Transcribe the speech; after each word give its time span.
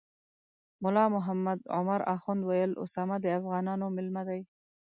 ملا 0.83 1.05
محمد 1.15 1.59
عمر 1.77 2.01
اخند 2.15 2.41
ویل 2.47 2.71
اسامه 2.83 3.17
د 3.21 3.25
افغانانو 3.39 3.85
میلمه 3.95 4.23
دی. 4.29 4.41